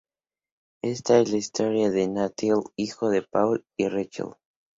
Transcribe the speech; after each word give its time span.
Esta 0.81 1.19
es 1.19 1.29
la 1.31 1.37
historia 1.37 1.91
de 1.91 2.07
Nathaniel, 2.07 2.61
hijo 2.75 3.11
de 3.11 3.21
Paul 3.21 3.63
y 3.77 3.87
Rachel. 3.87 4.29